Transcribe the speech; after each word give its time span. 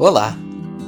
Olá! 0.00 0.38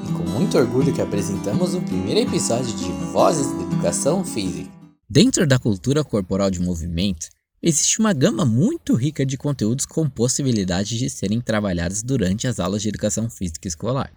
É 0.09 0.13
com 0.17 0.23
muito 0.23 0.57
orgulho 0.57 0.95
que 0.95 1.01
apresentamos 1.01 1.75
o 1.75 1.83
primeiro 1.83 2.21
episódio 2.21 2.73
de 2.77 2.93
Vozes 3.11 3.53
da 3.53 3.63
Educação 3.65 4.25
Física. 4.25 4.71
Dentro 5.09 5.45
da 5.49 5.59
cultura 5.59 6.05
corporal 6.05 6.49
de 6.49 6.61
movimento, 6.61 7.27
existe 7.61 7.99
uma 7.99 8.13
gama 8.13 8.45
muito 8.45 8.95
rica 8.95 9.27
de 9.27 9.37
conteúdos 9.37 9.85
com 9.85 10.09
possibilidade 10.09 10.97
de 10.97 11.11
serem 11.11 11.41
trabalhados 11.41 12.05
durante 12.05 12.47
as 12.47 12.61
aulas 12.61 12.83
de 12.83 12.89
educação 12.89 13.29
física 13.29 13.67
escolar. 13.67 14.13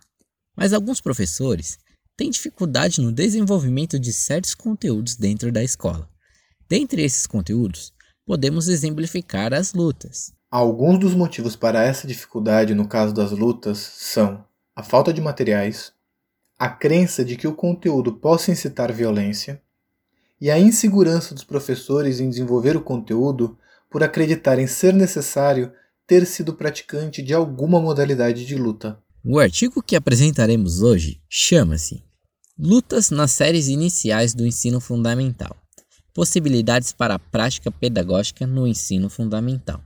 Mas 0.56 0.74
alguns 0.74 1.02
professores 1.02 1.80
têm 2.16 2.30
dificuldade 2.30 3.02
no 3.02 3.12
desenvolvimento 3.12 3.98
de 3.98 4.14
certos 4.14 4.54
conteúdos 4.54 5.16
dentro 5.16 5.52
da 5.52 5.64
escola. 5.64 6.08
Dentre 6.70 7.02
esses 7.02 7.26
conteúdos, 7.26 7.92
podemos 8.28 8.68
exemplificar 8.68 9.56
as 9.56 9.74
lutas. 9.74 10.32
Alguns 10.52 11.00
dos 11.00 11.16
motivos 11.16 11.56
para 11.56 11.84
essa 11.84 12.06
dificuldade 12.06 12.76
no 12.76 12.88
caso 12.88 13.12
das 13.12 13.32
lutas 13.32 13.80
são 13.80 14.46
a 14.76 14.82
falta 14.84 15.14
de 15.14 15.22
materiais, 15.22 15.94
a 16.58 16.70
crença 16.70 17.24
de 17.24 17.36
que 17.36 17.48
o 17.48 17.54
conteúdo 17.54 18.14
possa 18.14 18.52
incitar 18.52 18.92
violência 18.92 19.62
e 20.40 20.50
a 20.50 20.60
insegurança 20.60 21.34
dos 21.34 21.44
professores 21.44 22.20
em 22.20 22.30
desenvolver 22.30 22.76
o 22.76 22.82
conteúdo 22.82 23.58
por 23.90 24.04
acreditarem 24.04 24.68
ser 24.68 24.94
necessário 24.94 25.72
ter 26.08 26.26
sido 26.26 26.54
praticante 26.54 27.22
de 27.22 27.34
alguma 27.34 27.80
modalidade 27.80 28.46
de 28.46 28.56
luta. 28.56 29.00
O 29.24 29.40
artigo 29.40 29.82
que 29.82 29.96
apresentaremos 29.96 30.82
hoje 30.82 31.22
chama-se 31.30 32.04
Lutas 32.58 33.10
nas 33.10 33.32
séries 33.32 33.68
iniciais 33.68 34.34
do 34.34 34.46
ensino 34.46 34.80
fundamental. 34.80 35.56
Possibilidades 36.14 36.92
para 36.92 37.16
a 37.16 37.20
prática 37.20 37.72
pedagógica 37.72 38.46
no 38.46 38.68
ensino 38.68 39.10
fundamental. 39.10 39.82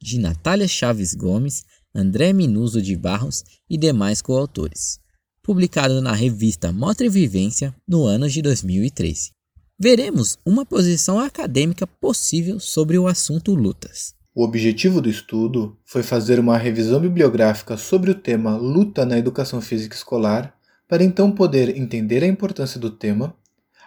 De 0.00 0.18
Natália 0.18 0.66
Chaves 0.66 1.12
Gomes, 1.12 1.64
André 1.94 2.32
Minuso 2.32 2.82
de 2.82 2.96
Barros 2.96 3.44
e 3.68 3.76
demais 3.76 4.22
coautores. 4.22 4.98
Publicado 5.42 6.00
na 6.00 6.12
revista 6.12 6.72
Motra 6.72 7.08
Vivência 7.08 7.74
no 7.86 8.04
ano 8.04 8.28
de 8.28 8.42
2013 8.42 9.38
veremos 9.78 10.36
uma 10.44 10.66
posição 10.66 11.20
acadêmica 11.20 11.86
possível 11.86 12.58
sobre 12.58 12.98
o 12.98 13.06
assunto 13.06 13.54
lutas. 13.54 14.12
O 14.34 14.42
objetivo 14.42 15.00
do 15.00 15.08
estudo 15.08 15.78
foi 15.84 16.02
fazer 16.02 16.40
uma 16.40 16.58
revisão 16.58 16.98
bibliográfica 17.00 17.76
sobre 17.76 18.10
o 18.10 18.14
tema 18.14 18.56
luta 18.56 19.06
na 19.06 19.16
educação 19.16 19.60
física 19.60 19.94
escolar, 19.94 20.52
para 20.88 21.04
então 21.04 21.30
poder 21.30 21.76
entender 21.76 22.24
a 22.24 22.26
importância 22.26 22.80
do 22.80 22.90
tema, 22.90 23.34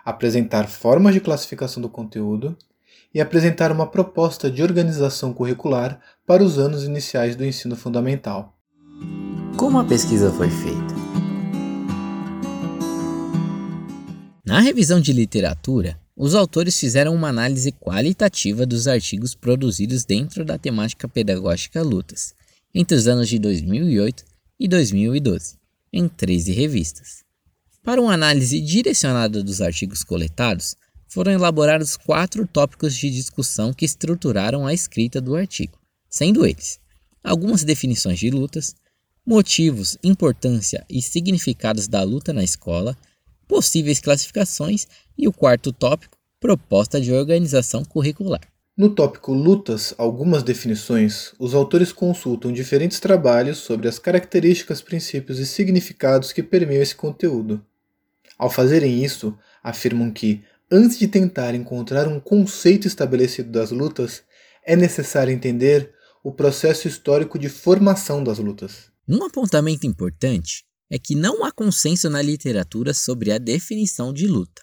apresentar 0.06 0.68
formas 0.68 1.14
de 1.14 1.20
classificação 1.20 1.82
do 1.82 1.90
conteúdo 1.90 2.58
e 3.14 3.20
apresentar 3.20 3.72
uma 3.72 3.88
proposta 3.88 4.50
de 4.50 4.64
organização 4.64 5.34
curricular 5.34 6.00
para 6.32 6.46
os 6.46 6.58
anos 6.58 6.86
iniciais 6.86 7.36
do 7.36 7.44
ensino 7.44 7.76
fundamental. 7.76 8.58
Como 9.58 9.78
a 9.78 9.84
pesquisa 9.84 10.32
foi 10.32 10.50
feita? 10.50 10.96
Na 14.46 14.62
revisão 14.62 15.02
de 15.02 15.12
literatura, 15.12 16.00
os 16.16 16.34
autores 16.34 16.80
fizeram 16.80 17.14
uma 17.14 17.28
análise 17.28 17.74
qualitativa 17.74 18.66
dos 18.66 18.88
artigos 18.88 19.36
produzidos 19.36 20.06
dentro 20.06 20.46
da 20.46 20.58
temática 20.58 21.06
pedagógica 21.06 21.82
Lutas, 21.82 22.34
entre 22.74 22.96
os 22.96 23.10
anos 23.10 23.28
de 23.28 23.38
2008 23.38 24.24
e 24.58 24.70
2012, 24.70 25.58
em 25.92 26.08
13 26.08 26.54
revistas. 26.54 27.26
Para 27.84 28.02
uma 28.02 28.14
análise 28.14 28.62
direcionada 28.62 29.44
dos 29.44 29.60
artigos 29.60 30.02
coletados, 30.02 30.78
foram 31.10 31.34
elaborados 31.34 31.98
quatro 31.98 32.48
tópicos 32.48 32.96
de 32.96 33.10
discussão 33.10 33.74
que 33.74 33.84
estruturaram 33.84 34.66
a 34.66 34.74
escrita 34.74 35.20
do 35.20 35.36
artigo, 35.36 35.81
sendo 36.12 36.46
eles 36.46 36.80
algumas 37.24 37.64
definições 37.64 38.20
de 38.20 38.30
lutas, 38.30 38.76
motivos, 39.26 39.98
importância 40.04 40.86
e 40.90 41.02
significados 41.02 41.88
da 41.88 42.04
luta 42.04 42.34
na 42.34 42.44
escola 42.44 42.98
possíveis 43.48 44.00
classificações 44.00 44.88
e 45.18 45.28
o 45.28 45.34
quarto 45.34 45.74
tópico, 45.74 46.18
proposta 46.40 47.00
de 47.00 47.12
organização 47.12 47.84
curricular. 47.84 48.42
No 48.78 48.90
tópico 48.90 49.34
Lutas, 49.34 49.94
algumas 49.98 50.42
definições, 50.42 51.34
os 51.38 51.54
autores 51.54 51.92
consultam 51.92 52.52
diferentes 52.52 53.00
trabalhos 53.00 53.58
sobre 53.58 53.90
as 53.90 54.00
características, 54.00 54.82
princípios 54.82 55.38
e 55.38 55.46
significados 55.46 56.32
que 56.32 56.42
permeiam 56.42 56.82
esse 56.82 56.96
conteúdo. 56.96 57.64
Ao 58.38 58.50
fazerem 58.50 59.04
isso, 59.04 59.38
afirmam 59.62 60.10
que, 60.10 60.42
antes 60.72 60.98
de 60.98 61.08
tentar 61.08 61.54
encontrar 61.54 62.08
um 62.08 62.20
conceito 62.20 62.88
estabelecido 62.88 63.52
das 63.52 63.70
lutas, 63.70 64.24
é 64.66 64.76
necessário 64.76 65.34
entender 65.34 65.94
o 66.24 66.32
processo 66.32 66.88
histórico 66.88 67.40
de 67.40 67.50
formação 67.50 68.24
das 68.24 68.38
lutas. 68.38 68.92
Um 69.08 69.24
apontamento 69.24 69.88
importante 69.88 70.64
é 70.90 71.00
que 71.00 71.16
não 71.16 71.44
há 71.44 71.52
consenso 71.52 72.10
na 72.10 72.22
literatura 72.22 72.94
sobre 72.94 73.32
a 73.32 73.38
definição 73.38 74.14
de 74.14 74.28
luta. 74.28 74.62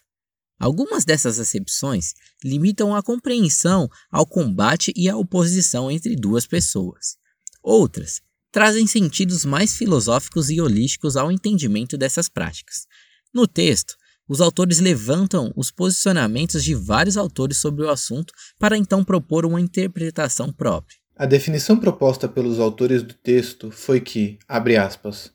Algumas 0.58 1.04
dessas 1.04 1.38
acepções 1.38 2.14
limitam 2.44 2.94
a 2.94 3.02
compreensão 3.02 3.88
ao 4.10 4.26
combate 4.26 4.92
e 4.96 5.08
à 5.08 5.16
oposição 5.16 5.90
entre 5.90 6.16
duas 6.16 6.46
pessoas. 6.46 7.16
Outras 7.62 8.20
trazem 8.50 8.86
sentidos 8.86 9.44
mais 9.44 9.74
filosóficos 9.74 10.50
e 10.50 10.60
holísticos 10.60 11.16
ao 11.16 11.30
entendimento 11.30 11.96
dessas 11.96 12.28
práticas. 12.28 12.86
No 13.32 13.46
texto, 13.46 13.94
os 14.28 14.40
autores 14.40 14.78
levantam 14.78 15.52
os 15.56 15.70
posicionamentos 15.70 16.62
de 16.62 16.74
vários 16.74 17.16
autores 17.16 17.58
sobre 17.58 17.84
o 17.84 17.90
assunto 17.90 18.32
para 18.58 18.76
então 18.76 19.04
propor 19.04 19.46
uma 19.46 19.60
interpretação 19.60 20.52
própria. 20.52 20.97
A 21.18 21.26
definição 21.26 21.76
proposta 21.76 22.28
pelos 22.28 22.60
autores 22.60 23.02
do 23.02 23.12
texto 23.12 23.72
foi 23.72 24.00
que, 24.00 24.38
abre 24.46 24.76
aspas, 24.76 25.32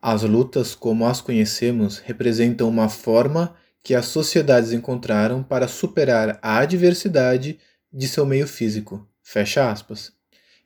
as 0.00 0.22
lutas, 0.22 0.74
como 0.74 1.06
as 1.06 1.22
conhecemos, 1.22 1.96
representam 1.96 2.68
uma 2.68 2.90
forma 2.90 3.54
que 3.82 3.94
as 3.94 4.04
sociedades 4.04 4.72
encontraram 4.72 5.42
para 5.42 5.68
superar 5.68 6.38
a 6.42 6.58
adversidade 6.58 7.58
de 7.90 8.06
seu 8.06 8.26
meio 8.26 8.46
físico. 8.46 9.08
Fecha 9.22 9.70
aspas. 9.70 10.12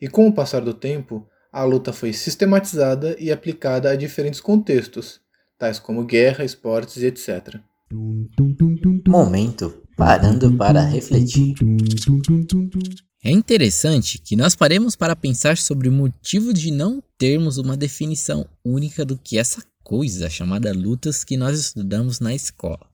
E 0.01 0.09
com 0.09 0.27
o 0.27 0.33
passar 0.33 0.63
do 0.63 0.75
tempo, 0.75 1.29
a 1.53 1.63
luta 1.63 1.93
foi 1.93 2.13
sistematizada 2.13 3.15
e 3.21 3.31
aplicada 3.31 3.91
a 3.91 3.95
diferentes 3.95 4.41
contextos, 4.41 5.21
tais 5.57 5.79
como 5.79 6.05
guerra, 6.05 6.45
esportes 6.45 7.05
etc. 7.05 7.61
Momento 9.07 9.81
parando 9.97 10.57
para 10.57 10.81
refletir. 10.81 11.55
É 13.23 13.31
interessante 13.31 14.19
que 14.19 14.35
nós 14.35 14.55
paremos 14.55 14.97
para 14.97 15.15
pensar 15.15 15.59
sobre 15.59 15.91
o 15.91 15.93
motivo 15.93 16.55
de 16.55 16.71
não 16.71 17.03
termos 17.19 17.59
uma 17.59 17.77
definição 17.77 18.47
única 18.65 19.05
do 19.05 19.19
que 19.19 19.37
essa 19.37 19.63
coisa 19.85 20.31
chamada 20.31 20.73
lutas 20.73 21.23
que 21.23 21.37
nós 21.37 21.59
estudamos 21.61 22.19
na 22.19 22.35
escola. 22.35 22.89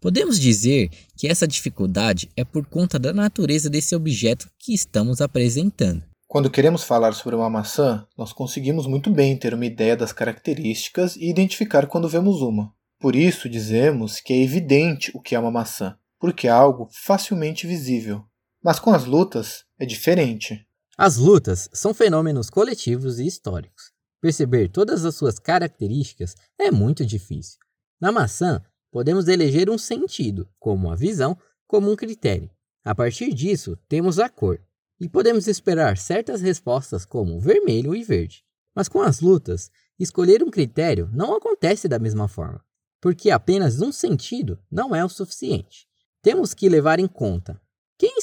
Podemos 0.00 0.40
dizer 0.40 0.88
que 1.18 1.28
essa 1.28 1.46
dificuldade 1.46 2.30
é 2.34 2.46
por 2.46 2.64
conta 2.64 2.98
da 2.98 3.12
natureza 3.12 3.68
desse 3.68 3.94
objeto 3.94 4.48
que 4.58 4.72
estamos 4.72 5.20
apresentando. 5.20 6.02
Quando 6.26 6.50
queremos 6.50 6.82
falar 6.82 7.12
sobre 7.12 7.36
uma 7.36 7.50
maçã, 7.50 8.06
nós 8.16 8.32
conseguimos 8.32 8.86
muito 8.86 9.10
bem 9.10 9.36
ter 9.36 9.52
uma 9.52 9.66
ideia 9.66 9.94
das 9.94 10.14
características 10.14 11.14
e 11.16 11.28
identificar 11.28 11.86
quando 11.86 12.08
vemos 12.08 12.40
uma. 12.40 12.72
Por 12.98 13.14
isso 13.14 13.50
dizemos 13.50 14.18
que 14.18 14.32
é 14.32 14.42
evidente 14.42 15.10
o 15.14 15.20
que 15.20 15.34
é 15.34 15.38
uma 15.38 15.50
maçã, 15.50 15.94
porque 16.18 16.48
é 16.48 16.50
algo 16.50 16.88
facilmente 16.90 17.66
visível. 17.66 18.24
Mas 18.62 18.78
com 18.78 18.92
as 18.92 19.04
lutas 19.04 19.64
é 19.78 19.84
diferente. 19.84 20.64
As 20.96 21.16
lutas 21.16 21.68
são 21.72 21.92
fenômenos 21.92 22.48
coletivos 22.48 23.18
e 23.18 23.26
históricos. 23.26 23.90
Perceber 24.20 24.68
todas 24.68 25.04
as 25.04 25.16
suas 25.16 25.38
características 25.38 26.36
é 26.56 26.70
muito 26.70 27.04
difícil. 27.04 27.58
Na 28.00 28.12
maçã, 28.12 28.62
podemos 28.90 29.26
eleger 29.26 29.68
um 29.68 29.78
sentido, 29.78 30.48
como 30.60 30.90
a 30.90 30.94
visão, 30.94 31.36
como 31.66 31.90
um 31.90 31.96
critério. 31.96 32.50
A 32.84 32.94
partir 32.94 33.32
disso, 33.32 33.76
temos 33.88 34.18
a 34.18 34.28
cor, 34.28 34.60
e 35.00 35.08
podemos 35.08 35.48
esperar 35.48 35.96
certas 35.96 36.40
respostas 36.40 37.04
como 37.04 37.40
vermelho 37.40 37.96
e 37.96 38.04
verde. 38.04 38.44
Mas 38.74 38.88
com 38.88 39.02
as 39.02 39.20
lutas, 39.20 39.70
escolher 39.98 40.42
um 40.42 40.50
critério 40.50 41.10
não 41.12 41.34
acontece 41.34 41.88
da 41.88 41.98
mesma 41.98 42.28
forma, 42.28 42.64
porque 43.00 43.30
apenas 43.30 43.80
um 43.80 43.90
sentido 43.90 44.58
não 44.70 44.94
é 44.94 45.04
o 45.04 45.08
suficiente. 45.08 45.88
Temos 46.22 46.54
que 46.54 46.68
levar 46.68 47.00
em 47.00 47.08
conta 47.08 47.60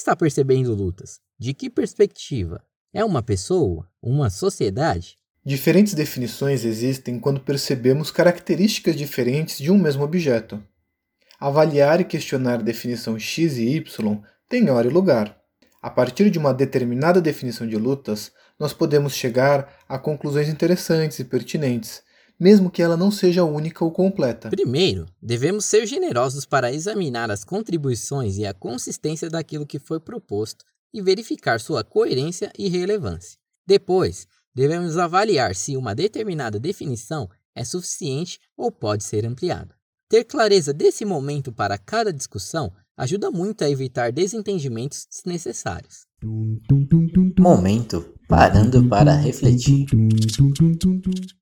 está 0.09 0.15
percebendo 0.15 0.73
lutas? 0.73 1.19
De 1.37 1.53
que 1.53 1.69
perspectiva? 1.69 2.63
É 2.91 3.05
uma 3.05 3.21
pessoa? 3.21 3.87
Uma 4.01 4.31
sociedade? 4.31 5.19
Diferentes 5.45 5.93
definições 5.93 6.65
existem 6.65 7.19
quando 7.19 7.39
percebemos 7.39 8.09
características 8.09 8.95
diferentes 8.95 9.59
de 9.59 9.71
um 9.71 9.77
mesmo 9.77 10.03
objeto. 10.03 10.63
Avaliar 11.39 12.01
e 12.01 12.05
questionar 12.05 12.55
a 12.55 12.63
definição 12.63 13.19
x 13.19 13.57
e 13.57 13.75
y 13.75 14.19
tem 14.49 14.71
hora 14.71 14.87
e 14.87 14.91
lugar. 14.91 15.37
A 15.79 15.91
partir 15.91 16.31
de 16.31 16.39
uma 16.39 16.55
determinada 16.55 17.21
definição 17.21 17.67
de 17.67 17.77
lutas, 17.77 18.31
nós 18.59 18.73
podemos 18.73 19.13
chegar 19.13 19.71
a 19.87 19.99
conclusões 19.99 20.49
interessantes 20.49 21.19
e 21.19 21.23
pertinentes, 21.23 22.01
mesmo 22.39 22.71
que 22.71 22.81
ela 22.81 22.95
não 22.95 23.11
seja 23.11 23.43
única 23.43 23.83
ou 23.83 23.91
completa. 23.91 24.49
Primeiro, 24.49 25.05
devemos 25.21 25.65
ser 25.65 25.85
generosos 25.85 26.45
para 26.45 26.71
examinar 26.71 27.29
as 27.29 27.43
contribuições 27.43 28.37
e 28.37 28.45
a 28.45 28.53
consistência 28.53 29.29
daquilo 29.29 29.65
que 29.65 29.77
foi 29.77 29.99
proposto 29.99 30.63
e 30.93 31.01
verificar 31.01 31.59
sua 31.59 31.83
coerência 31.83 32.51
e 32.57 32.69
relevância. 32.69 33.37
Depois, 33.67 34.25
devemos 34.55 34.97
avaliar 34.97 35.53
se 35.53 35.75
uma 35.75 35.93
determinada 35.93 36.59
definição 36.59 37.29
é 37.53 37.63
suficiente 37.63 38.39
ou 38.55 38.71
pode 38.71 39.03
ser 39.03 39.25
ampliada. 39.25 39.75
Ter 40.07 40.23
clareza 40.23 40.73
desse 40.73 41.05
momento 41.05 41.51
para 41.51 41.77
cada 41.77 42.11
discussão 42.11 42.71
ajuda 42.97 43.29
muito 43.29 43.63
a 43.63 43.69
evitar 43.69 44.11
desentendimentos 44.11 45.05
desnecessários. 45.09 46.07
Momento 47.37 48.18
parando 48.29 48.87
para 48.87 49.15
refletir. 49.15 49.87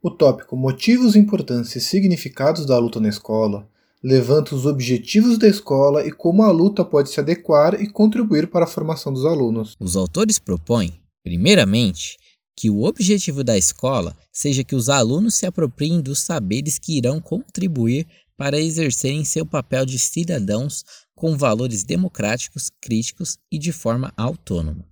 O 0.01 0.09
tópico 0.09 0.55
Motivos, 0.55 1.17
Importância 1.17 1.79
e 1.79 1.81
Significados 1.81 2.65
da 2.65 2.79
Luta 2.79 2.97
na 3.01 3.09
Escola 3.09 3.67
levanta 4.01 4.55
os 4.55 4.65
objetivos 4.65 5.37
da 5.37 5.49
escola 5.49 6.07
e 6.07 6.11
como 6.11 6.43
a 6.43 6.51
luta 6.51 6.85
pode 6.85 7.09
se 7.09 7.19
adequar 7.19 7.81
e 7.81 7.89
contribuir 7.89 8.47
para 8.47 8.63
a 8.63 8.67
formação 8.67 9.11
dos 9.11 9.25
alunos. 9.25 9.75
Os 9.77 9.97
autores 9.97 10.39
propõem, 10.39 10.93
primeiramente, 11.21 12.17
que 12.55 12.69
o 12.69 12.83
objetivo 12.83 13.43
da 13.43 13.57
escola 13.57 14.15
seja 14.31 14.63
que 14.63 14.75
os 14.75 14.87
alunos 14.87 15.35
se 15.35 15.45
apropriem 15.45 15.99
dos 15.99 16.19
saberes 16.19 16.79
que 16.79 16.97
irão 16.97 17.19
contribuir 17.19 18.07
para 18.37 18.61
exercerem 18.61 19.25
seu 19.25 19.45
papel 19.45 19.85
de 19.85 19.99
cidadãos 19.99 20.85
com 21.13 21.35
valores 21.35 21.83
democráticos, 21.83 22.69
críticos 22.79 23.37
e 23.51 23.59
de 23.59 23.73
forma 23.73 24.13
autônoma. 24.15 24.85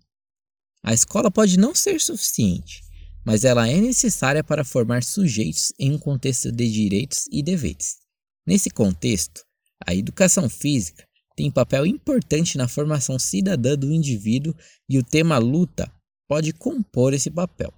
A 0.88 0.94
escola 0.94 1.32
pode 1.32 1.58
não 1.58 1.74
ser 1.74 2.00
suficiente, 2.00 2.84
mas 3.26 3.44
ela 3.44 3.68
é 3.68 3.82
necessária 3.82 4.44
para 4.44 4.64
formar 4.64 5.02
sujeitos 5.02 5.74
em 5.80 5.92
um 5.92 5.98
contexto 5.98 6.52
de 6.52 6.72
direitos 6.72 7.26
e 7.32 7.42
deveres. 7.42 7.96
Nesse 8.46 8.70
contexto, 8.70 9.44
a 9.84 9.96
educação 9.96 10.48
física 10.48 11.04
tem 11.36 11.50
papel 11.50 11.88
importante 11.88 12.56
na 12.56 12.68
formação 12.68 13.18
cidadã 13.18 13.76
do 13.76 13.92
indivíduo 13.92 14.54
e 14.88 15.00
o 15.00 15.04
tema 15.04 15.40
luta 15.40 15.92
pode 16.28 16.54
compor 16.54 17.16
esse 17.16 17.32
papel. 17.32 17.74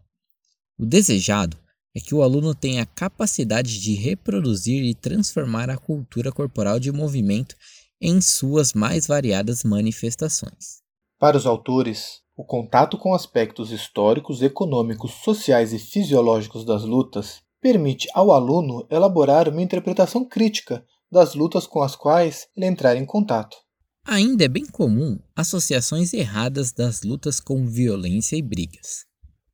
O 0.78 0.86
desejado 0.86 1.58
é 1.96 2.02
que 2.02 2.14
o 2.14 2.22
aluno 2.22 2.54
tenha 2.54 2.84
a 2.84 2.86
capacidade 2.86 3.80
de 3.80 3.94
reproduzir 3.94 4.84
e 4.84 4.94
transformar 4.94 5.70
a 5.70 5.78
cultura 5.78 6.30
corporal 6.30 6.78
de 6.78 6.92
movimento 6.92 7.56
em 8.02 8.20
suas 8.20 8.74
mais 8.74 9.08
variadas 9.08 9.64
manifestações. 9.64 10.82
Para 11.18 11.38
os 11.38 11.46
autores, 11.46 12.27
o 12.38 12.46
contato 12.46 13.00
com 13.00 13.16
aspectos 13.16 13.72
históricos, 13.72 14.44
econômicos, 14.44 15.12
sociais 15.24 15.74
e 15.74 15.80
fisiológicos 15.80 16.64
das 16.64 16.84
lutas 16.84 17.42
permite 17.60 18.08
ao 18.14 18.32
aluno 18.32 18.86
elaborar 18.92 19.50
uma 19.50 19.62
interpretação 19.62 20.24
crítica 20.24 20.86
das 21.12 21.34
lutas 21.34 21.66
com 21.66 21.82
as 21.82 21.96
quais 21.96 22.48
ele 22.56 22.68
entrar 22.68 22.96
em 22.96 23.06
contato. 23.06 23.58
Ainda 24.06 24.46
é 24.46 24.48
bem 24.48 24.68
comum 24.68 25.18
associações 25.36 26.14
erradas 26.14 26.72
das 26.72 27.02
lutas 27.02 27.40
com 27.40 27.66
violência 27.66 28.36
e 28.36 28.42
brigas. 28.42 29.06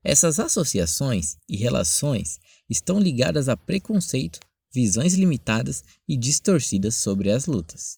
Essas 0.04 0.38
associações 0.38 1.38
e 1.48 1.56
relações 1.56 2.38
estão 2.70 3.00
ligadas 3.00 3.48
a 3.48 3.56
preconceito, 3.56 4.40
visões 4.74 5.14
limitadas 5.14 5.86
e 6.06 6.18
distorcidas 6.18 6.96
sobre 6.96 7.32
as 7.32 7.46
lutas. 7.46 7.98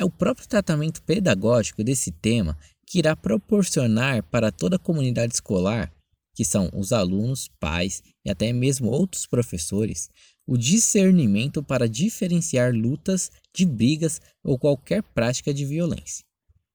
É 0.00 0.04
o 0.04 0.10
próprio 0.10 0.48
tratamento 0.48 1.02
pedagógico 1.02 1.84
desse 1.84 2.10
tema 2.10 2.56
que 2.90 2.98
irá 2.98 3.14
proporcionar 3.14 4.20
para 4.24 4.50
toda 4.50 4.74
a 4.74 4.78
comunidade 4.78 5.34
escolar, 5.34 5.92
que 6.34 6.44
são 6.44 6.68
os 6.74 6.92
alunos, 6.92 7.48
pais 7.60 8.02
e 8.24 8.30
até 8.30 8.52
mesmo 8.52 8.90
outros 8.90 9.28
professores, 9.28 10.10
o 10.44 10.58
discernimento 10.58 11.62
para 11.62 11.88
diferenciar 11.88 12.74
lutas 12.74 13.30
de 13.54 13.64
brigas 13.64 14.20
ou 14.42 14.58
qualquer 14.58 15.04
prática 15.04 15.54
de 15.54 15.64
violência. 15.64 16.24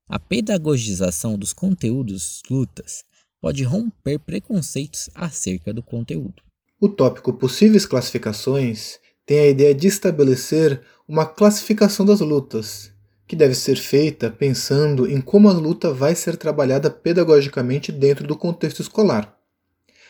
A 0.08 0.18
pedagogização 0.18 1.38
dos 1.38 1.52
conteúdos 1.52 2.42
lutas 2.50 3.04
pode 3.42 3.64
romper 3.64 4.18
preconceitos 4.20 5.10
acerca 5.14 5.74
do 5.74 5.84
conteúdo. 5.84 6.42
O 6.80 6.88
tópico 6.88 7.34
Possíveis 7.34 7.86
Classificações 7.86 9.00
tem 9.26 9.40
a 9.40 9.48
ideia 9.48 9.76
de 9.76 9.88
estabelecer 9.88 10.82
uma 11.06 11.26
classificação 11.26 12.06
das 12.06 12.22
lutas, 12.22 12.94
que 13.27 13.36
deve 13.36 13.56
ser 13.56 13.75
feita 13.75 14.30
pensando 14.30 15.07
em 15.10 15.19
como 15.19 15.50
a 15.50 15.54
luta 15.54 15.94
vai 15.94 16.16
ser 16.16 16.38
trabalhada 16.38 16.89
pedagogicamente 16.89 17.92
dentro 17.92 18.27
do 18.27 18.36
contexto 18.36 18.81
escolar, 18.81 19.36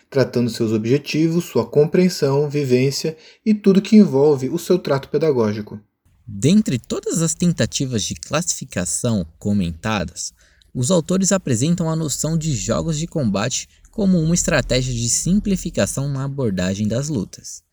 tratando 0.10 0.50
seus 0.50 0.72
objetivos, 0.72 1.46
sua 1.46 1.66
compreensão, 1.66 2.50
vivência 2.50 3.18
e 3.46 3.54
tudo 3.54 3.82
que 3.82 3.96
envolve 3.96 4.50
o 4.50 4.60
seu 4.60 4.78
trato 4.78 5.10
pedagógico. 5.10 5.80
Dentre 6.28 6.80
todas 6.80 7.22
as 7.22 7.36
tentativas 7.36 8.04
de 8.04 8.16
classificação 8.16 9.26
comentadas, 9.38 10.34
os 10.74 10.92
autores 10.92 11.32
apresentam 11.32 11.90
a 11.90 11.96
noção 11.96 12.38
de 12.38 12.54
jogos 12.54 12.98
de 12.98 13.08
combate 13.08 13.70
como 13.92 14.20
uma 14.20 14.36
estratégia 14.36 14.94
de 14.94 15.08
simplificação 15.08 16.10
na 16.10 16.26
abordagem 16.26 16.86
das 16.88 17.08
lutas. 17.08 17.64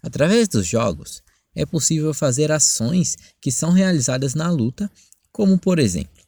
Através 0.00 0.46
dos 0.46 0.66
jogos, 0.66 1.22
é 1.54 1.66
possível 1.66 2.12
fazer 2.14 2.50
ações 2.50 3.16
que 3.40 3.52
são 3.52 3.70
realizadas 3.70 4.34
na 4.34 4.50
luta, 4.50 4.90
como 5.30 5.58
por 5.58 5.78
exemplo, 5.78 6.22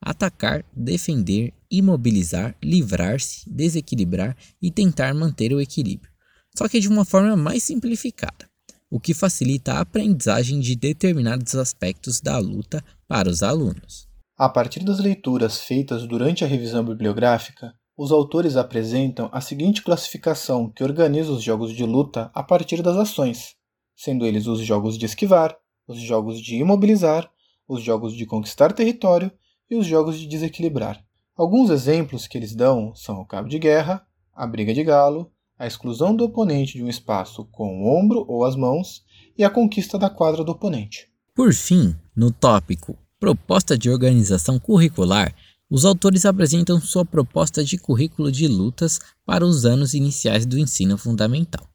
atacar, 0.00 0.64
defender, 0.74 1.52
imobilizar, 1.70 2.56
livrar-se, 2.62 3.48
desequilibrar 3.48 4.36
e 4.60 4.70
tentar 4.70 5.14
manter 5.14 5.52
o 5.52 5.60
equilíbrio, 5.60 6.10
só 6.56 6.68
que 6.68 6.80
de 6.80 6.88
uma 6.88 7.04
forma 7.04 7.36
mais 7.36 7.62
simplificada, 7.62 8.48
o 8.90 8.98
que 8.98 9.14
facilita 9.14 9.74
a 9.74 9.80
aprendizagem 9.80 10.58
de 10.60 10.74
determinados 10.74 11.54
aspectos 11.54 12.20
da 12.20 12.38
luta 12.38 12.82
para 13.06 13.28
os 13.28 13.42
alunos. 13.42 14.08
A 14.36 14.48
partir 14.48 14.82
das 14.82 14.98
leituras 14.98 15.60
feitas 15.60 16.06
durante 16.06 16.44
a 16.44 16.46
revisão 16.46 16.82
bibliográfica, 16.82 17.74
os 17.96 18.10
autores 18.10 18.56
apresentam 18.56 19.28
a 19.30 19.40
seguinte 19.42 19.82
classificação 19.82 20.70
que 20.70 20.82
organiza 20.82 21.30
os 21.30 21.42
jogos 21.42 21.74
de 21.74 21.84
luta 21.84 22.30
a 22.34 22.42
partir 22.42 22.80
das 22.80 22.96
ações, 22.96 23.54
sendo 24.02 24.24
eles 24.24 24.46
os 24.46 24.60
jogos 24.60 24.96
de 24.96 25.04
esquivar, 25.04 25.54
os 25.86 26.00
jogos 26.00 26.40
de 26.40 26.56
imobilizar, 26.56 27.30
os 27.68 27.82
jogos 27.82 28.14
de 28.14 28.24
conquistar 28.24 28.72
território 28.72 29.30
e 29.70 29.76
os 29.76 29.84
jogos 29.84 30.18
de 30.18 30.26
desequilibrar. 30.26 31.04
Alguns 31.36 31.68
exemplos 31.68 32.26
que 32.26 32.38
eles 32.38 32.54
dão 32.54 32.94
são 32.94 33.20
o 33.20 33.26
cabo 33.26 33.46
de 33.46 33.58
guerra, 33.58 34.02
a 34.34 34.46
briga 34.46 34.72
de 34.72 34.82
galo, 34.82 35.30
a 35.58 35.66
exclusão 35.66 36.16
do 36.16 36.24
oponente 36.24 36.78
de 36.78 36.82
um 36.82 36.88
espaço 36.88 37.44
com 37.52 37.82
o 37.82 37.94
ombro 37.94 38.24
ou 38.26 38.42
as 38.42 38.56
mãos 38.56 39.04
e 39.36 39.44
a 39.44 39.50
conquista 39.50 39.98
da 39.98 40.08
quadra 40.08 40.42
do 40.42 40.52
oponente. 40.52 41.06
Por 41.34 41.52
fim, 41.52 41.94
no 42.16 42.32
tópico 42.32 42.96
Proposta 43.18 43.76
de 43.76 43.90
Organização 43.90 44.58
Curricular, 44.58 45.34
os 45.68 45.84
autores 45.84 46.24
apresentam 46.24 46.80
sua 46.80 47.04
proposta 47.04 47.62
de 47.62 47.76
currículo 47.76 48.32
de 48.32 48.48
lutas 48.48 48.98
para 49.26 49.44
os 49.44 49.66
anos 49.66 49.92
iniciais 49.92 50.46
do 50.46 50.58
ensino 50.58 50.96
fundamental. 50.96 51.68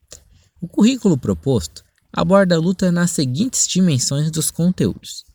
O 0.60 0.68
currículo 0.68 1.18
proposto 1.18 1.86
aborda 2.16 2.56
a 2.56 2.60
luta 2.60 2.94
nas 2.94 3.12
seguintes 3.12 3.68
dimensões 3.68 4.32
dos 4.32 4.50
conteúdos: 4.50 5.26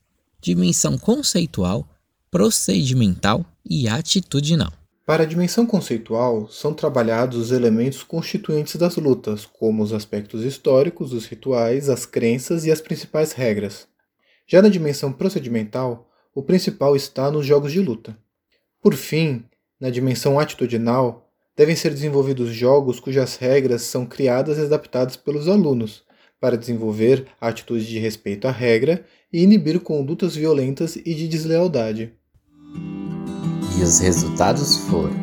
dimensão 0.40 0.96
conceitual, 0.96 1.86
procedimental 2.30 3.44
e 3.68 3.86
atitudinal. 3.86 4.72
Para 5.04 5.24
a 5.24 5.26
dimensão 5.26 5.66
conceitual, 5.66 6.48
são 6.48 6.72
trabalhados 6.72 7.36
os 7.36 7.50
elementos 7.50 8.02
constituintes 8.02 8.76
das 8.76 8.96
lutas, 8.96 9.44
como 9.44 9.82
os 9.82 9.92
aspectos 9.92 10.42
históricos, 10.42 11.12
os 11.12 11.26
rituais, 11.26 11.90
as 11.90 12.06
crenças 12.06 12.64
e 12.64 12.70
as 12.70 12.80
principais 12.80 13.32
regras. 13.32 13.86
Já 14.46 14.62
na 14.62 14.68
dimensão 14.68 15.12
procedimental, 15.12 16.08
o 16.34 16.42
principal 16.42 16.96
está 16.96 17.30
nos 17.30 17.44
jogos 17.44 17.72
de 17.72 17.80
luta. 17.80 18.16
Por 18.80 18.94
fim, 18.94 19.44
na 19.78 19.90
dimensão 19.90 20.38
atitudinal, 20.38 21.28
devem 21.56 21.76
ser 21.76 21.90
desenvolvidos 21.90 22.54
jogos 22.54 23.00
cujas 23.00 23.36
regras 23.36 23.82
são 23.82 24.06
criadas 24.06 24.56
e 24.56 24.62
adaptadas 24.62 25.16
pelos 25.16 25.48
alunos, 25.48 26.04
para 26.40 26.56
desenvolver 26.56 27.26
atitudes 27.40 27.86
de 27.86 27.98
respeito 27.98 28.48
à 28.48 28.50
regra 28.50 29.04
e 29.32 29.42
inibir 29.42 29.78
condutas 29.80 30.34
violentas 30.34 30.96
e 30.96 31.14
de 31.14 31.28
deslealdade. 31.28 32.12
E 33.78 33.82
os 33.82 33.98
resultados 33.98 34.78
foram. 34.88 35.14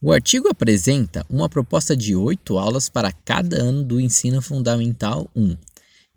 O 0.00 0.10
artigo 0.10 0.48
apresenta 0.48 1.24
uma 1.30 1.48
proposta 1.48 1.96
de 1.96 2.16
oito 2.16 2.58
aulas 2.58 2.88
para 2.88 3.12
cada 3.12 3.62
ano 3.62 3.84
do 3.84 4.00
Ensino 4.00 4.42
Fundamental 4.42 5.30
1, 5.36 5.56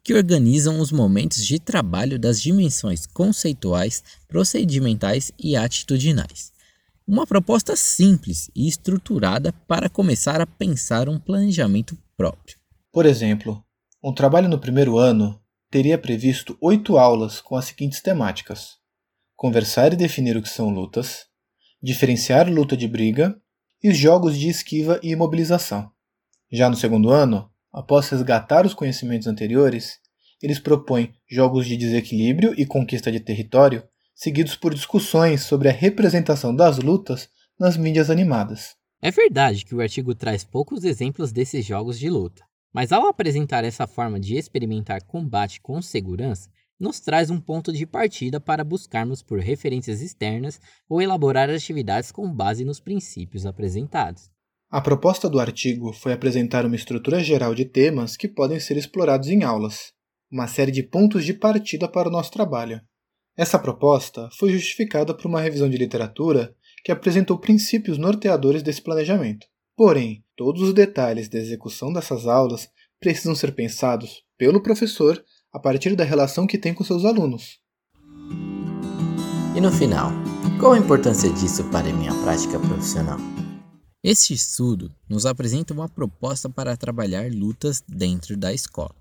que 0.03 0.15
organizam 0.15 0.79
os 0.79 0.91
momentos 0.91 1.45
de 1.45 1.59
trabalho 1.59 2.17
das 2.17 2.41
dimensões 2.41 3.05
conceituais, 3.05 4.03
procedimentais 4.27 5.31
e 5.37 5.55
atitudinais. 5.55 6.54
Uma 7.07 7.27
proposta 7.27 7.75
simples 7.75 8.49
e 8.55 8.67
estruturada 8.67 9.53
para 9.67 9.87
começar 9.87 10.41
a 10.41 10.47
pensar 10.47 11.07
um 11.07 11.19
planejamento 11.19 11.95
próprio. 12.17 12.57
Por 12.91 13.05
exemplo, 13.05 13.63
um 14.03 14.11
trabalho 14.11 14.49
no 14.49 14.57
primeiro 14.57 14.97
ano 14.97 15.39
teria 15.69 15.99
previsto 15.99 16.57
oito 16.59 16.97
aulas 16.97 17.39
com 17.39 17.55
as 17.55 17.65
seguintes 17.65 18.01
temáticas: 18.01 18.77
conversar 19.35 19.93
e 19.93 19.95
definir 19.95 20.35
o 20.35 20.41
que 20.41 20.49
são 20.49 20.69
lutas, 20.71 21.27
diferenciar 21.79 22.51
luta 22.51 22.75
de 22.75 22.87
briga 22.87 23.39
e 23.83 23.89
os 23.89 23.97
jogos 23.97 24.35
de 24.35 24.49
esquiva 24.49 24.99
e 25.03 25.11
imobilização. 25.11 25.91
Já 26.51 26.71
no 26.71 26.75
segundo 26.75 27.11
ano, 27.11 27.51
após 27.71 28.09
resgatar 28.09 28.65
os 28.65 28.73
conhecimentos 28.73 29.27
anteriores, 29.27 29.99
eles 30.41 30.57
propõem 30.57 31.13
jogos 31.29 31.67
de 31.67 31.77
desequilíbrio 31.77 32.55
e 32.57 32.65
conquista 32.65 33.11
de 33.11 33.19
território 33.19 33.87
seguidos 34.15 34.55
por 34.55 34.73
discussões 34.73 35.43
sobre 35.43 35.67
a 35.69 35.73
representação 35.73 36.55
das 36.55 36.79
lutas 36.79 37.29
nas 37.59 37.75
mídias 37.75 38.09
animadas. 38.09 38.75
É 39.01 39.11
verdade 39.11 39.65
que 39.65 39.75
o 39.75 39.81
artigo 39.81 40.15
traz 40.15 40.43
poucos 40.43 40.83
exemplos 40.83 41.31
desses 41.31 41.65
jogos 41.65 41.99
de 41.99 42.09
luta, 42.09 42.43
mas 42.73 42.91
ao 42.91 43.07
apresentar 43.07 43.63
essa 43.63 43.85
forma 43.85 44.19
de 44.19 44.35
experimentar 44.35 45.03
combate 45.03 45.61
com 45.61 45.81
segurança, 45.81 46.49
nos 46.79 46.99
traz 46.99 47.29
um 47.29 47.39
ponto 47.39 47.71
de 47.71 47.85
partida 47.85 48.39
para 48.39 48.63
buscarmos 48.63 49.21
por 49.21 49.39
referências 49.39 50.01
externas 50.01 50.59
ou 50.89 51.01
elaborar 51.01 51.49
atividades 51.49 52.11
com 52.11 52.31
base 52.31 52.65
nos 52.65 52.79
princípios 52.79 53.45
apresentados. 53.45 54.29
A 54.69 54.81
proposta 54.81 55.29
do 55.29 55.39
artigo 55.39 55.93
foi 55.93 56.11
apresentar 56.11 56.65
uma 56.65 56.75
estrutura 56.75 57.23
geral 57.23 57.53
de 57.55 57.63
temas 57.63 58.17
que 58.17 58.27
podem 58.27 58.59
ser 58.59 58.75
explorados 58.75 59.29
em 59.29 59.43
aulas, 59.43 59.93
uma 60.29 60.47
série 60.47 60.71
de 60.71 60.83
pontos 60.83 61.23
de 61.23 61.33
partida 61.33 61.87
para 61.87 62.09
o 62.09 62.11
nosso 62.11 62.31
trabalho. 62.31 62.81
Essa 63.37 63.59
proposta 63.59 64.29
foi 64.37 64.49
justificada 64.51 65.13
por 65.13 65.25
uma 65.27 65.41
revisão 65.41 65.69
de 65.69 65.77
literatura 65.77 66.55
que 66.85 66.91
apresentou 66.91 67.37
princípios 67.37 67.97
norteadores 67.97 68.63
desse 68.63 68.81
planejamento. 68.81 69.45
Porém, 69.75 70.23
todos 70.37 70.61
os 70.61 70.73
detalhes 70.73 71.27
da 71.27 71.37
execução 71.37 71.91
dessas 71.91 72.27
aulas 72.27 72.69
precisam 72.97 73.35
ser 73.35 73.53
pensados 73.53 74.23
pelo 74.37 74.63
professor 74.63 75.21
a 75.51 75.59
partir 75.59 75.97
da 75.97 76.05
relação 76.05 76.47
que 76.47 76.57
tem 76.57 76.73
com 76.73 76.83
seus 76.85 77.03
alunos. 77.03 77.59
E 79.53 79.59
no 79.59 79.71
final, 79.71 80.11
qual 80.57 80.71
a 80.71 80.77
importância 80.77 81.29
disso 81.29 81.63
para 81.65 81.89
a 81.89 81.93
minha 81.93 82.13
prática 82.23 82.57
profissional? 82.57 83.17
Este 84.01 84.33
estudo 84.33 84.89
nos 85.09 85.25
apresenta 85.25 85.73
uma 85.73 85.89
proposta 85.89 86.49
para 86.49 86.77
trabalhar 86.77 87.29
lutas 87.31 87.83
dentro 87.87 88.37
da 88.37 88.53
escola. 88.53 88.95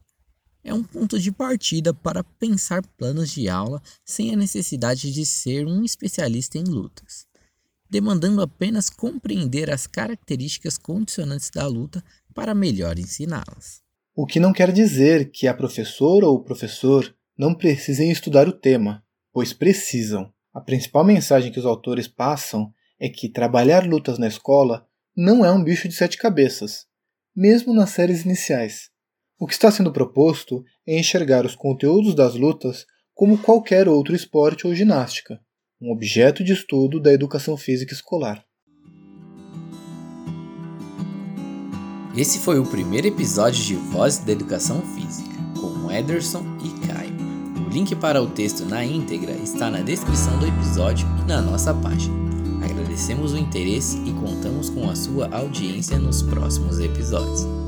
É 0.64 0.72
um 0.72 0.82
ponto 0.82 1.18
de 1.18 1.30
partida 1.30 1.92
para 1.92 2.24
pensar 2.24 2.82
planos 2.96 3.30
de 3.30 3.50
aula 3.50 3.82
sem 4.02 4.32
a 4.32 4.36
necessidade 4.36 5.12
de 5.12 5.26
ser 5.26 5.66
um 5.66 5.84
especialista 5.84 6.56
em 6.56 6.64
lutas, 6.64 7.26
demandando 7.88 8.40
apenas 8.40 8.88
compreender 8.88 9.70
as 9.70 9.86
características 9.86 10.78
condicionantes 10.78 11.50
da 11.50 11.66
luta 11.66 12.02
para 12.32 12.54
melhor 12.54 12.98
ensiná-las. 12.98 13.82
O 14.16 14.24
que 14.24 14.40
não 14.40 14.54
quer 14.54 14.72
dizer 14.72 15.30
que 15.30 15.46
a 15.46 15.52
professora 15.52 16.26
ou 16.26 16.36
o 16.36 16.42
professor 16.42 17.14
não 17.36 17.54
precisem 17.54 18.10
estudar 18.10 18.48
o 18.48 18.52
tema, 18.52 19.04
pois 19.32 19.52
precisam. 19.52 20.32
A 20.54 20.60
principal 20.60 21.04
mensagem 21.04 21.52
que 21.52 21.58
os 21.58 21.66
autores 21.66 22.08
passam 22.08 22.72
é 22.98 23.08
que 23.08 23.28
trabalhar 23.28 23.86
lutas 23.86 24.18
na 24.18 24.28
escola 24.28 24.86
não 25.16 25.44
é 25.44 25.52
um 25.52 25.62
bicho 25.62 25.88
de 25.88 25.94
sete 25.94 26.16
cabeças, 26.16 26.86
mesmo 27.36 27.74
nas 27.74 27.90
séries 27.90 28.24
iniciais. 28.24 28.93
O 29.44 29.46
que 29.46 29.52
está 29.52 29.70
sendo 29.70 29.92
proposto 29.92 30.64
é 30.86 30.98
enxergar 30.98 31.44
os 31.44 31.54
conteúdos 31.54 32.14
das 32.14 32.34
lutas 32.34 32.86
como 33.12 33.36
qualquer 33.36 33.86
outro 33.86 34.16
esporte 34.16 34.66
ou 34.66 34.74
ginástica, 34.74 35.38
um 35.78 35.92
objeto 35.92 36.42
de 36.42 36.54
estudo 36.54 36.98
da 36.98 37.12
educação 37.12 37.54
física 37.54 37.92
escolar. 37.92 38.42
Esse 42.16 42.38
foi 42.38 42.58
o 42.58 42.64
primeiro 42.64 43.06
episódio 43.06 43.62
de 43.62 43.74
Voz 43.74 44.16
da 44.16 44.32
Educação 44.32 44.80
Física, 44.80 45.36
com 45.60 45.92
Ederson 45.92 46.42
e 46.64 46.86
Caio. 46.86 47.14
O 47.66 47.68
link 47.68 47.94
para 47.96 48.22
o 48.22 48.30
texto 48.30 48.64
na 48.64 48.82
íntegra 48.82 49.32
está 49.32 49.70
na 49.70 49.82
descrição 49.82 50.38
do 50.38 50.46
episódio 50.46 51.06
e 51.22 51.28
na 51.28 51.42
nossa 51.42 51.74
página. 51.74 52.14
Agradecemos 52.64 53.34
o 53.34 53.36
interesse 53.36 53.98
e 54.06 54.12
contamos 54.14 54.70
com 54.70 54.88
a 54.88 54.96
sua 54.96 55.28
audiência 55.36 55.98
nos 55.98 56.22
próximos 56.22 56.80
episódios. 56.80 57.63